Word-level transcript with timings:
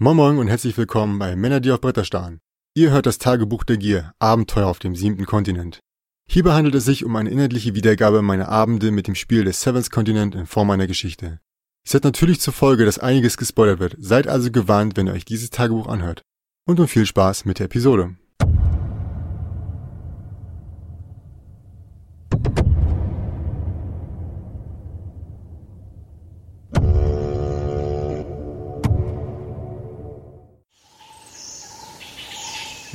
Moin 0.00 0.16
Moin 0.16 0.38
und 0.38 0.46
herzlich 0.46 0.76
willkommen 0.76 1.18
bei 1.18 1.34
Männer, 1.34 1.58
die 1.58 1.72
auf 1.72 1.80
Bretter 1.80 2.04
starren. 2.04 2.38
Ihr 2.72 2.92
hört 2.92 3.06
das 3.06 3.18
Tagebuch 3.18 3.64
der 3.64 3.78
Gier, 3.78 4.12
Abenteuer 4.20 4.68
auf 4.68 4.78
dem 4.78 4.94
siebten 4.94 5.26
Kontinent. 5.26 5.80
Hierbei 6.28 6.52
handelt 6.52 6.76
es 6.76 6.84
sich 6.84 7.04
um 7.04 7.16
eine 7.16 7.30
inhaltliche 7.30 7.74
Wiedergabe 7.74 8.22
meiner 8.22 8.48
Abende 8.48 8.92
mit 8.92 9.08
dem 9.08 9.16
Spiel 9.16 9.42
des 9.42 9.60
Seventh 9.60 9.90
Continent 9.90 10.36
in 10.36 10.46
Form 10.46 10.70
einer 10.70 10.86
Geschichte. 10.86 11.40
Es 11.84 11.94
hat 11.94 12.04
natürlich 12.04 12.40
zur 12.40 12.52
Folge, 12.52 12.84
dass 12.84 13.00
einiges 13.00 13.36
gespoilert 13.36 13.80
wird, 13.80 13.96
seid 13.98 14.28
also 14.28 14.52
gewarnt, 14.52 14.96
wenn 14.96 15.08
ihr 15.08 15.14
euch 15.14 15.24
dieses 15.24 15.50
Tagebuch 15.50 15.88
anhört. 15.88 16.22
Und 16.64 16.78
nun 16.78 16.86
viel 16.86 17.04
Spaß 17.04 17.44
mit 17.44 17.58
der 17.58 17.66
Episode. 17.66 18.14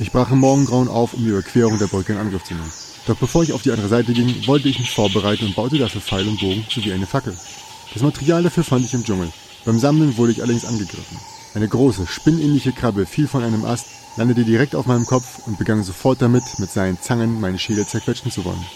Ich 0.00 0.10
brach 0.10 0.32
im 0.32 0.40
Morgengrauen 0.40 0.88
auf, 0.88 1.14
um 1.14 1.22
die 1.22 1.30
Überquerung 1.30 1.78
der 1.78 1.86
Brücke 1.86 2.14
in 2.14 2.18
Angriff 2.18 2.42
zu 2.42 2.54
nehmen. 2.54 2.72
Doch 3.06 3.16
bevor 3.16 3.44
ich 3.44 3.52
auf 3.52 3.62
die 3.62 3.70
andere 3.70 3.86
Seite 3.86 4.12
ging, 4.12 4.44
wollte 4.46 4.68
ich 4.68 4.80
mich 4.80 4.90
vorbereiten 4.90 5.46
und 5.46 5.54
baute 5.54 5.78
dafür 5.78 6.00
Pfeil 6.00 6.26
und 6.26 6.40
Bogen 6.40 6.66
sowie 6.68 6.92
eine 6.92 7.06
Fackel. 7.06 7.36
Das 7.92 8.02
Material 8.02 8.42
dafür 8.42 8.64
fand 8.64 8.84
ich 8.84 8.92
im 8.92 9.04
Dschungel. 9.04 9.30
Beim 9.64 9.78
Sammeln 9.78 10.16
wurde 10.16 10.32
ich 10.32 10.42
allerdings 10.42 10.64
angegriffen. 10.64 11.16
Eine 11.54 11.68
große, 11.68 12.08
spinnähnliche 12.08 12.72
Krabbe 12.72 13.06
fiel 13.06 13.28
von 13.28 13.44
einem 13.44 13.64
Ast, 13.64 13.86
landete 14.16 14.44
direkt 14.44 14.74
auf 14.74 14.86
meinem 14.86 15.06
Kopf 15.06 15.46
und 15.46 15.58
begann 15.58 15.84
sofort 15.84 16.20
damit, 16.20 16.42
mit 16.58 16.70
seinen 16.70 17.00
Zangen 17.00 17.40
meinen 17.40 17.60
Schädel 17.60 17.86
zerquetschen 17.86 18.32
zu 18.32 18.44
wollen. 18.44 18.66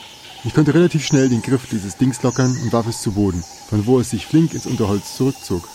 Ich 0.44 0.54
konnte 0.54 0.72
relativ 0.72 1.04
schnell 1.04 1.28
den 1.28 1.42
Griff 1.42 1.68
dieses 1.68 1.96
Dings 1.96 2.22
lockern 2.22 2.56
und 2.62 2.72
warf 2.72 2.86
es 2.86 3.02
zu 3.02 3.10
Boden, 3.10 3.42
von 3.68 3.86
wo 3.86 3.98
es 3.98 4.10
sich 4.10 4.24
flink 4.24 4.54
ins 4.54 4.66
Unterholz 4.66 5.16
zurückzog. 5.16 5.68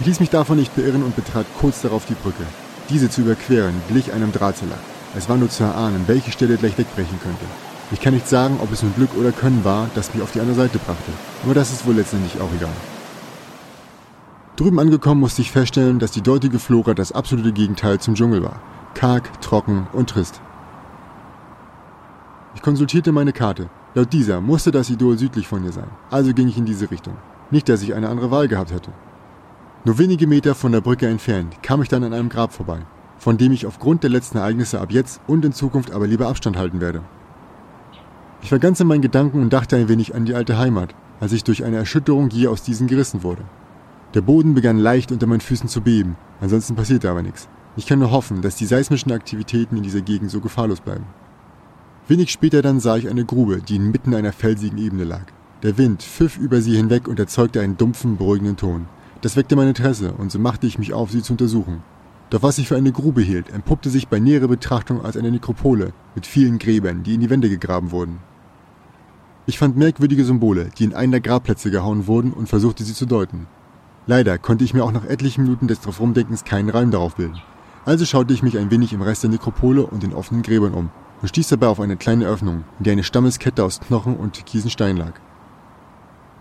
Ich 0.00 0.06
ließ 0.06 0.18
mich 0.18 0.30
davon 0.30 0.58
nicht 0.58 0.74
beirren 0.74 1.04
und 1.04 1.14
betrat 1.14 1.46
kurz 1.60 1.82
darauf 1.82 2.06
die 2.06 2.14
Brücke. 2.14 2.44
Diese 2.90 3.10
zu 3.10 3.20
überqueren 3.20 3.74
glich 3.88 4.12
einem 4.12 4.32
Drahtseilakt. 4.32 4.80
Es 5.14 5.28
war 5.28 5.36
nur 5.36 5.50
zu 5.50 5.64
erahnen, 5.64 6.04
welche 6.06 6.32
Stelle 6.32 6.56
gleich 6.56 6.78
wegbrechen 6.78 7.18
könnte. 7.22 7.44
Ich 7.90 8.00
kann 8.00 8.14
nicht 8.14 8.28
sagen, 8.28 8.58
ob 8.62 8.72
es 8.72 8.82
nun 8.82 8.94
Glück 8.94 9.10
oder 9.18 9.32
Können 9.32 9.64
war, 9.64 9.88
das 9.94 10.12
mich 10.14 10.22
auf 10.22 10.32
die 10.32 10.40
andere 10.40 10.56
Seite 10.56 10.78
brachte, 10.78 11.10
aber 11.44 11.54
das 11.54 11.70
ist 11.72 11.86
wohl 11.86 11.94
letztendlich 11.94 12.40
auch 12.40 12.52
egal. 12.54 12.70
Drüben 14.56 14.78
angekommen 14.78 15.20
musste 15.20 15.40
ich 15.40 15.50
feststellen, 15.50 15.98
dass 15.98 16.10
die 16.10 16.22
dortige 16.22 16.58
Flora 16.58 16.92
das 16.92 17.12
absolute 17.12 17.52
Gegenteil 17.52 18.00
zum 18.00 18.14
Dschungel 18.14 18.42
war. 18.42 18.60
Karg, 18.94 19.40
trocken 19.40 19.86
und 19.92 20.10
trist. 20.10 20.40
Ich 22.54 22.62
konsultierte 22.62 23.12
meine 23.12 23.32
Karte. 23.32 23.70
Laut 23.94 24.12
dieser 24.12 24.40
musste 24.40 24.70
das 24.70 24.90
Idol 24.90 25.16
südlich 25.16 25.46
von 25.48 25.62
mir 25.62 25.72
sein, 25.72 25.88
also 26.10 26.34
ging 26.34 26.48
ich 26.48 26.58
in 26.58 26.66
diese 26.66 26.90
Richtung. 26.90 27.16
Nicht, 27.50 27.68
dass 27.68 27.82
ich 27.82 27.94
eine 27.94 28.08
andere 28.08 28.30
Wahl 28.30 28.48
gehabt 28.48 28.72
hätte. 28.72 28.92
Nur 29.84 29.98
wenige 29.98 30.26
Meter 30.26 30.54
von 30.54 30.72
der 30.72 30.80
Brücke 30.80 31.06
entfernt 31.06 31.62
kam 31.62 31.82
ich 31.82 31.88
dann 31.88 32.02
an 32.02 32.12
einem 32.12 32.28
Grab 32.28 32.52
vorbei, 32.52 32.80
von 33.18 33.38
dem 33.38 33.52
ich 33.52 33.64
aufgrund 33.64 34.02
der 34.02 34.10
letzten 34.10 34.38
Ereignisse 34.38 34.80
ab 34.80 34.90
jetzt 34.90 35.20
und 35.26 35.44
in 35.44 35.52
Zukunft 35.52 35.92
aber 35.92 36.06
lieber 36.06 36.28
Abstand 36.28 36.56
halten 36.56 36.80
werde. 36.80 37.02
Ich 38.42 38.50
war 38.52 38.58
ganz 38.58 38.80
in 38.80 38.86
meinen 38.86 39.02
Gedanken 39.02 39.40
und 39.40 39.52
dachte 39.52 39.76
ein 39.76 39.88
wenig 39.88 40.14
an 40.14 40.24
die 40.24 40.34
alte 40.34 40.58
Heimat, 40.58 40.94
als 41.20 41.32
ich 41.32 41.44
durch 41.44 41.64
eine 41.64 41.76
Erschütterung 41.76 42.28
je 42.30 42.48
aus 42.48 42.62
diesen 42.62 42.86
gerissen 42.88 43.22
wurde. 43.22 43.42
Der 44.14 44.20
Boden 44.20 44.54
begann 44.54 44.78
leicht 44.78 45.12
unter 45.12 45.26
meinen 45.26 45.40
Füßen 45.40 45.68
zu 45.68 45.80
beben, 45.80 46.16
ansonsten 46.40 46.74
passierte 46.74 47.10
aber 47.10 47.22
nichts. 47.22 47.48
Ich 47.76 47.86
kann 47.86 48.00
nur 48.00 48.10
hoffen, 48.10 48.42
dass 48.42 48.56
die 48.56 48.66
seismischen 48.66 49.12
Aktivitäten 49.12 49.76
in 49.76 49.82
dieser 49.84 50.00
Gegend 50.00 50.30
so 50.30 50.40
gefahrlos 50.40 50.80
bleiben. 50.80 51.04
Wenig 52.08 52.32
später 52.32 52.62
dann 52.62 52.80
sah 52.80 52.96
ich 52.96 53.08
eine 53.08 53.24
Grube, 53.24 53.60
die 53.60 53.76
inmitten 53.76 54.14
einer 54.14 54.32
felsigen 54.32 54.78
Ebene 54.78 55.04
lag. 55.04 55.26
Der 55.62 55.78
Wind 55.78 56.02
pfiff 56.02 56.38
über 56.38 56.62
sie 56.62 56.76
hinweg 56.76 57.06
und 57.06 57.18
erzeugte 57.18 57.60
einen 57.60 57.76
dumpfen, 57.76 58.16
beruhigenden 58.16 58.56
Ton. 58.56 58.86
Das 59.20 59.34
weckte 59.34 59.56
mein 59.56 59.68
Interesse 59.68 60.12
und 60.12 60.30
so 60.30 60.38
machte 60.38 60.66
ich 60.66 60.78
mich 60.78 60.92
auf, 60.92 61.10
sie 61.10 61.22
zu 61.22 61.32
untersuchen. 61.32 61.82
Doch 62.30 62.42
was 62.42 62.58
ich 62.58 62.68
für 62.68 62.76
eine 62.76 62.92
Grube 62.92 63.20
hielt, 63.20 63.50
entpuppte 63.50 63.90
sich 63.90 64.06
bei 64.06 64.20
näherer 64.20 64.48
Betrachtung 64.48 65.04
als 65.04 65.16
eine 65.16 65.30
Nekropole 65.30 65.92
mit 66.14 66.26
vielen 66.26 66.58
Gräbern, 66.58 67.02
die 67.02 67.14
in 67.14 67.20
die 67.20 67.30
Wände 67.30 67.48
gegraben 67.48 67.90
wurden. 67.90 68.18
Ich 69.46 69.58
fand 69.58 69.76
merkwürdige 69.76 70.24
Symbole, 70.24 70.68
die 70.78 70.84
in 70.84 70.94
einen 70.94 71.10
der 71.10 71.22
Grabplätze 71.22 71.70
gehauen 71.70 72.06
wurden 72.06 72.32
und 72.32 72.48
versuchte 72.48 72.84
sie 72.84 72.94
zu 72.94 73.06
deuten. 73.06 73.46
Leider 74.06 74.38
konnte 74.38 74.62
ich 74.62 74.72
mir 74.72 74.84
auch 74.84 74.92
nach 74.92 75.06
etlichen 75.06 75.44
Minuten 75.44 75.68
des 75.68 75.80
Draufrumdenkens 75.80 76.44
keinen 76.44 76.68
Reim 76.68 76.90
darauf 76.90 77.16
bilden. 77.16 77.40
Also 77.86 78.04
schaute 78.04 78.34
ich 78.34 78.42
mich 78.42 78.58
ein 78.58 78.70
wenig 78.70 78.92
im 78.92 79.02
Rest 79.02 79.22
der 79.22 79.30
Nekropole 79.30 79.84
und 79.84 80.02
den 80.02 80.12
offenen 80.12 80.42
Gräbern 80.42 80.74
um 80.74 80.90
und 81.22 81.28
stieß 81.28 81.48
dabei 81.48 81.68
auf 81.68 81.80
eine 81.80 81.96
kleine 81.96 82.26
Öffnung, 82.26 82.64
in 82.78 82.84
der 82.84 82.92
eine 82.92 83.02
Stammeskette 83.02 83.64
aus 83.64 83.80
Knochen 83.80 84.16
und 84.16 84.34
türkisen 84.34 84.70
Stein 84.70 84.96
lag. 84.96 85.14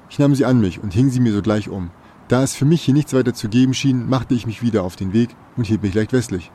Ich 0.09 0.19
nahm 0.19 0.35
sie 0.35 0.45
an 0.45 0.59
mich 0.59 0.83
und 0.83 0.93
hing 0.93 1.09
sie 1.09 1.19
mir 1.19 1.33
sogleich 1.33 1.69
um, 1.69 1.89
da 2.27 2.43
es 2.43 2.55
für 2.55 2.65
mich 2.65 2.81
hier 2.83 2.93
nichts 2.93 3.13
weiter 3.13 3.33
zu 3.33 3.49
geben 3.49 3.73
schien, 3.73 4.07
machte 4.09 4.33
ich 4.33 4.45
mich 4.45 4.61
wieder 4.61 4.83
auf 4.83 4.95
den 4.95 5.13
Weg 5.13 5.29
und 5.55 5.65
hielt 5.65 5.83
mich 5.83 5.93
leicht 5.93 6.13
westlich. 6.13 6.51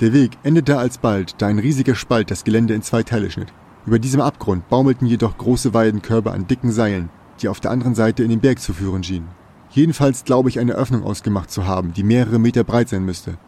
Der 0.00 0.12
Weg 0.12 0.38
endete 0.42 0.78
alsbald, 0.78 1.34
da 1.38 1.46
ein 1.46 1.58
riesiger 1.58 1.94
Spalt 1.94 2.30
das 2.30 2.44
Gelände 2.44 2.74
in 2.74 2.82
zwei 2.82 3.02
Teile 3.02 3.30
schnitt. 3.30 3.52
Über 3.86 3.98
diesem 3.98 4.20
Abgrund 4.20 4.68
baumelten 4.68 5.06
jedoch 5.06 5.38
große 5.38 5.74
Weidenkörbe 5.74 6.32
an 6.32 6.46
dicken 6.46 6.70
Seilen, 6.70 7.10
die 7.40 7.48
auf 7.48 7.60
der 7.60 7.70
anderen 7.70 7.94
Seite 7.94 8.22
in 8.22 8.30
den 8.30 8.40
Berg 8.40 8.60
zu 8.60 8.72
führen 8.72 9.02
schienen. 9.02 9.28
Jedenfalls 9.70 10.24
glaube 10.24 10.48
ich 10.48 10.58
eine 10.58 10.74
Öffnung 10.74 11.02
ausgemacht 11.02 11.50
zu 11.50 11.66
haben, 11.66 11.92
die 11.92 12.02
mehrere 12.02 12.38
Meter 12.38 12.64
breit 12.64 12.88
sein 12.88 13.04
müsste. 13.04 13.38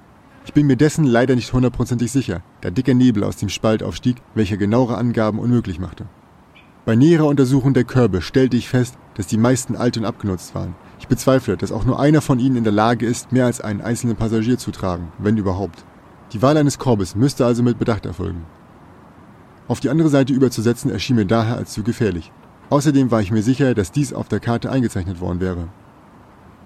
Ich 0.45 0.53
bin 0.53 0.67
mir 0.67 0.77
dessen 0.77 1.05
leider 1.05 1.35
nicht 1.35 1.53
hundertprozentig 1.53 2.11
sicher, 2.11 2.43
da 2.63 2.71
dicker 2.71 2.95
Nebel 2.95 3.25
aus 3.25 3.37
dem 3.37 3.49
Spalt 3.49 3.83
aufstieg, 3.83 4.17
welcher 4.35 4.57
genauere 4.57 4.97
Angaben 4.97 5.39
unmöglich 5.39 5.79
machte. 5.79 6.07
Bei 6.85 6.97
näherer 6.97 7.27
Untersuchung 7.27 7.75
der 7.75 7.85
Körbe 7.85 8.23
stellte 8.23 8.57
ich 8.57 8.69
fest, 8.69 8.97
dass 9.15 9.27
die 9.27 9.39
meisten 9.39 9.77
alt 9.77 9.97
und 9.97 10.05
abgenutzt 10.05 10.55
waren, 10.55 10.75
ich 10.99 11.09
bezweifle, 11.09 11.57
dass 11.57 11.73
auch 11.73 11.85
nur 11.85 11.99
einer 11.99 12.21
von 12.21 12.39
ihnen 12.39 12.57
in 12.57 12.65
der 12.65 12.73
Lage 12.73 13.07
ist, 13.07 13.33
mehr 13.33 13.47
als 13.47 13.61
einen 13.61 13.81
einzelnen 13.81 14.17
Passagier 14.17 14.59
zu 14.59 14.71
tragen, 14.71 15.13
wenn 15.19 15.37
überhaupt. 15.37 15.85
Die 16.33 16.43
Wahl 16.43 16.57
eines 16.57 16.79
Korbes 16.79 17.15
müsste 17.15 17.47
also 17.47 17.63
mit 17.63 17.79
Bedacht 17.79 18.07
erfolgen. 18.07 18.45
Auf 19.67 19.81
die 19.81 19.89
andere 19.89 20.09
Seite 20.09 20.33
überzusetzen 20.33 20.91
erschien 20.91 21.17
mir 21.17 21.27
daher 21.27 21.57
als 21.57 21.73
zu 21.73 21.83
gefährlich. 21.83 22.33
Außerdem 22.71 23.11
war 23.11 23.21
ich 23.21 23.33
mir 23.33 23.43
sicher, 23.43 23.75
dass 23.75 23.93
dies 23.93 24.13
auf 24.13 24.29
der 24.29 24.41
Karte 24.41 24.71
eingezeichnet 24.71 25.21
worden 25.21 25.41
wäre. 25.41 25.69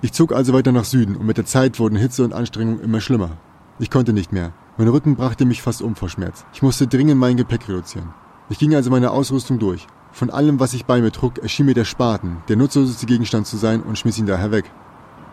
Ich 0.03 0.13
zog 0.13 0.35
also 0.35 0.53
weiter 0.53 0.73
nach 0.73 0.85
Süden 0.85 1.17
und 1.17 1.27
mit 1.27 1.39
der 1.39 1.47
Zeit 1.47 1.79
wurden 1.79 1.97
Hitze 1.97 2.25
und 2.25 2.35
Anstrengung 2.35 2.81
immer 2.81 3.01
schlimmer. 3.01 3.39
Ich 3.79 3.91
konnte 3.91 4.13
nicht 4.13 4.33
mehr. 4.33 4.53
Mein 4.77 4.89
Rücken 4.89 5.17
brachte 5.17 5.45
mich 5.45 5.63
fast 5.63 5.81
um 5.81 5.95
vor 5.95 6.09
Schmerz. 6.09 6.45
Ich 6.53 6.63
musste 6.63 6.87
dringend 6.87 7.19
mein 7.19 7.37
Gepäck 7.37 7.69
reduzieren. 7.69 8.13
Ich 8.51 8.59
ging 8.59 8.75
also 8.75 8.91
meine 8.91 9.13
Ausrüstung 9.13 9.59
durch. 9.59 9.87
Von 10.15 10.31
allem, 10.31 10.61
was 10.61 10.75
ich 10.75 10.87
bei 10.87 11.01
mir 11.01 11.11
trug, 11.11 11.39
erschien 11.39 11.67
mir 11.67 11.75
der 11.75 11.85
Spaten, 11.85 12.37
der 12.47 12.55
nutzloseste 12.55 13.05
Gegenstand 13.05 13.49
zu 13.49 13.57
sein 13.57 13.83
und 13.83 13.99
schmiss 13.99 14.17
ihn 14.17 14.27
daher 14.27 14.53
weg. 14.53 14.71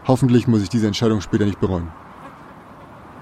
Hoffentlich 0.07 0.47
muss 0.47 0.63
ich 0.63 0.69
diese 0.69 0.87
Entscheidung 0.87 1.21
später 1.21 1.45
nicht 1.45 1.59
bereuen. 1.59 1.89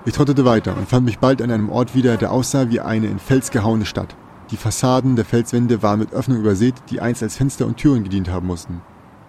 Ich 0.05 0.13
trottete 0.13 0.45
weiter 0.45 0.77
und 0.77 0.87
fand 0.87 1.03
mich 1.03 1.19
bald 1.19 1.41
an 1.41 1.51
einem 1.51 1.69
Ort 1.69 1.95
wieder, 1.95 2.15
der 2.15 2.31
aussah 2.31 2.69
wie 2.69 2.79
eine 2.79 3.07
in 3.07 3.19
Fels 3.19 3.51
gehauene 3.51 3.85
Stadt. 3.85 4.15
Die 4.51 4.55
Fassaden 4.55 5.17
der 5.17 5.25
Felswände 5.25 5.83
waren 5.83 5.99
mit 5.99 6.13
Öffnungen 6.13 6.41
übersät, 6.41 6.75
die 6.91 7.01
einst 7.01 7.23
als 7.23 7.35
Fenster 7.35 7.65
und 7.65 7.75
Türen 7.75 8.05
gedient 8.05 8.29
haben 8.29 8.47
mussten. 8.47 8.79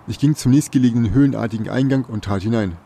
Ich 0.06 0.20
ging 0.20 0.36
zum 0.36 0.52
nächstgelegenen 0.52 1.12
höhlenartigen 1.12 1.68
Eingang 1.68 2.04
und 2.04 2.24
trat 2.24 2.42
hinein. 2.42 2.76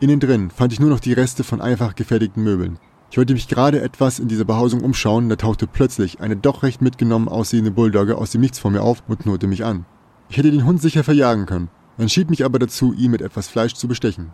Innen 0.00 0.18
drin 0.18 0.50
fand 0.50 0.72
ich 0.72 0.80
nur 0.80 0.90
noch 0.90 0.98
die 0.98 1.12
Reste 1.12 1.44
von 1.44 1.60
einfach 1.60 1.94
gefertigten 1.94 2.42
Möbeln. 2.42 2.80
Ich 3.10 3.18
wollte 3.18 3.32
mich 3.32 3.48
gerade 3.48 3.80
etwas 3.80 4.20
in 4.20 4.28
dieser 4.28 4.44
Behausung 4.44 4.82
umschauen, 4.82 5.28
da 5.28 5.34
tauchte 5.34 5.66
plötzlich 5.66 6.20
eine 6.20 6.36
doch 6.36 6.62
recht 6.62 6.80
mitgenommen 6.80 7.28
aussehende 7.28 7.72
Bulldogge 7.72 8.16
aus 8.16 8.30
dem 8.30 8.40
Nichts 8.40 8.60
vor 8.60 8.70
mir 8.70 8.82
auf 8.82 9.02
und 9.08 9.18
knurrte 9.18 9.48
mich 9.48 9.64
an. 9.64 9.84
Ich 10.28 10.36
hätte 10.36 10.52
den 10.52 10.64
Hund 10.64 10.80
sicher 10.80 11.02
verjagen 11.02 11.46
können, 11.46 11.70
entschied 11.98 12.30
mich 12.30 12.44
aber 12.44 12.60
dazu, 12.60 12.92
ihn 12.92 13.10
mit 13.10 13.20
etwas 13.20 13.48
Fleisch 13.48 13.74
zu 13.74 13.88
bestechen. 13.88 14.30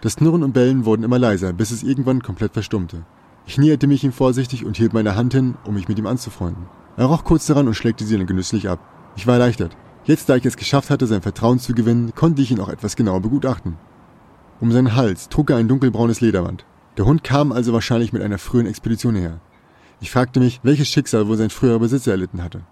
Das 0.00 0.16
Knurren 0.16 0.42
und 0.42 0.52
Bellen 0.52 0.84
wurden 0.84 1.04
immer 1.04 1.20
leiser, 1.20 1.52
bis 1.52 1.70
es 1.70 1.84
irgendwann 1.84 2.22
komplett 2.22 2.54
verstummte. 2.54 3.06
Ich 3.46 3.56
näherte 3.56 3.86
mich 3.86 4.02
ihm 4.02 4.12
vorsichtig 4.12 4.64
und 4.64 4.76
hielt 4.76 4.92
meine 4.92 5.14
Hand 5.14 5.32
hin, 5.32 5.54
um 5.64 5.74
mich 5.74 5.86
mit 5.86 5.96
ihm 5.96 6.08
anzufreunden. 6.08 6.66
Er 6.96 7.06
roch 7.06 7.22
kurz 7.22 7.46
daran 7.46 7.68
und 7.68 7.74
schlägte 7.74 8.04
sie 8.04 8.18
dann 8.18 8.26
genüsslich 8.26 8.68
ab. 8.68 8.80
Ich 9.14 9.28
war 9.28 9.34
erleichtert. 9.34 9.76
Jetzt, 10.04 10.28
da 10.28 10.34
ich 10.34 10.44
es 10.44 10.56
geschafft 10.56 10.90
hatte, 10.90 11.06
sein 11.06 11.22
Vertrauen 11.22 11.60
zu 11.60 11.72
gewinnen, 11.72 12.12
konnte 12.16 12.42
ich 12.42 12.50
ihn 12.50 12.60
auch 12.60 12.68
etwas 12.68 12.96
genauer 12.96 13.20
begutachten. 13.20 13.76
Um 14.60 14.72
seinen 14.72 14.96
Hals 14.96 15.28
trug 15.28 15.50
er 15.50 15.56
ein 15.56 15.68
dunkelbraunes 15.68 16.20
Lederband. 16.20 16.64
Der 16.96 17.04
Hund 17.04 17.22
kam 17.22 17.52
also 17.52 17.72
wahrscheinlich 17.72 18.12
mit 18.12 18.22
einer 18.22 18.38
frühen 18.38 18.66
Expedition 18.66 19.14
her. 19.14 19.40
Ich 20.00 20.10
fragte 20.10 20.40
mich, 20.40 20.60
welches 20.62 20.88
Schicksal 20.88 21.28
wohl 21.28 21.36
sein 21.36 21.50
früherer 21.50 21.78
Besitzer 21.78 22.12
erlitten 22.12 22.42
hatte. 22.42 22.62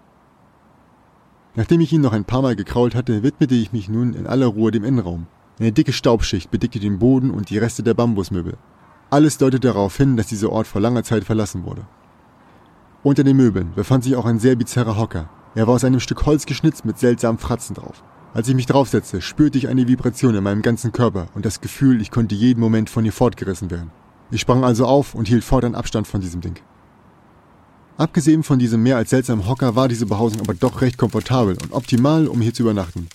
Nachdem 1.55 1.79
ich 1.79 1.93
ihn 1.93 2.01
noch 2.01 2.13
ein 2.13 2.25
paar 2.25 2.41
Mal 2.41 2.55
gekrault 2.55 2.95
hatte, 2.95 3.23
widmete 3.23 3.55
ich 3.55 3.71
mich 3.71 3.87
nun 3.87 4.13
in 4.13 4.27
aller 4.27 4.47
Ruhe 4.47 4.71
dem 4.71 4.83
Innenraum. 4.83 5.27
Eine 5.59 5.71
dicke 5.71 5.93
Staubschicht 5.93 6.51
bedeckte 6.51 6.79
den 6.79 6.99
Boden 6.99 7.31
und 7.31 7.49
die 7.49 7.57
Reste 7.57 7.81
der 7.81 7.93
Bambusmöbel. 7.93 8.57
Alles 9.09 9.37
deutete 9.37 9.67
darauf 9.67 9.95
hin, 9.95 10.17
dass 10.17 10.27
dieser 10.27 10.51
Ort 10.51 10.67
vor 10.67 10.81
langer 10.81 11.03
Zeit 11.03 11.23
verlassen 11.23 11.63
wurde. 11.63 11.87
Unter 13.03 13.23
den 13.23 13.37
Möbeln 13.37 13.73
befand 13.75 14.03
sich 14.03 14.15
auch 14.15 14.25
ein 14.25 14.39
sehr 14.39 14.55
bizarrer 14.55 14.97
Hocker. 14.97 15.29
Er 15.53 15.67
war 15.67 15.75
aus 15.75 15.83
einem 15.83 15.99
Stück 15.99 16.25
Holz 16.25 16.45
geschnitzt 16.45 16.83
mit 16.83 16.97
seltsamen 16.97 17.37
Fratzen 17.37 17.75
drauf. 17.75 18.03
Als 18.33 18.49
ich 18.49 18.55
mich 18.55 18.65
draufsetzte, 18.65 19.21
spürte 19.21 19.57
ich 19.57 19.69
eine 19.69 19.87
Vibration 19.87 20.35
in 20.35 20.43
meinem 20.43 20.63
ganzen 20.63 20.91
Körper 20.91 21.27
und 21.35 21.45
das 21.45 21.61
Gefühl, 21.61 22.01
ich 22.01 22.11
konnte 22.11 22.35
jeden 22.35 22.59
Moment 22.59 22.89
von 22.89 23.05
ihr 23.05 23.13
fortgerissen 23.13 23.71
werden. 23.71 23.91
Ich 24.31 24.41
sprang 24.41 24.63
also 24.63 24.85
auf 24.85 25.15
und 25.15 25.27
hielt 25.27 25.43
fortan 25.43 25.75
Abstand 25.75 26.07
von 26.07 26.21
diesem 26.21 26.41
Ding. 26.41 26.55
Abgesehen 27.97 28.43
von 28.43 28.59
diesem 28.59 28.83
mehr 28.83 28.97
als 28.97 29.11
seltsamen 29.11 29.47
Hocker 29.47 29.75
war 29.75 29.87
diese 29.87 30.05
Behausung 30.05 30.41
aber 30.41 30.53
doch 30.53 30.81
recht 30.81 30.97
komfortabel 30.97 31.57
und 31.61 31.71
optimal, 31.71 32.27
um 32.27 32.41
hier 32.41 32.53
zu 32.53 32.63
übernachten. 32.63 33.07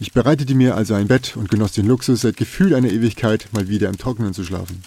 Ich 0.00 0.12
bereitete 0.12 0.56
mir 0.56 0.74
also 0.74 0.94
ein 0.94 1.06
Bett 1.06 1.36
und 1.36 1.48
genoss 1.50 1.72
den 1.72 1.86
Luxus, 1.86 2.22
seit 2.22 2.36
Gefühl 2.36 2.74
einer 2.74 2.90
Ewigkeit 2.90 3.48
mal 3.52 3.68
wieder 3.68 3.88
im 3.88 3.96
Trockenen 3.96 4.34
zu 4.34 4.42
schlafen. 4.42 4.82